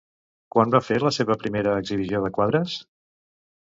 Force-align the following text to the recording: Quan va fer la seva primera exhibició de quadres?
Quan 0.55 0.71
va 0.75 0.81
fer 0.85 0.97
la 1.03 1.11
seva 1.19 1.37
primera 1.43 1.75
exhibició 1.81 2.23
de 2.25 2.33
quadres? 2.39 2.79